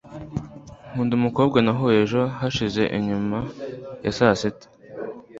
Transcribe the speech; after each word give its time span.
nkunda 0.89 1.13
umukobwa 1.19 1.57
nahuye 1.65 1.97
ejo 2.05 2.21
hashize 2.39 2.81
nyuma 3.07 3.37
ya 4.03 4.11
saa 4.17 4.35
sita 4.41 4.67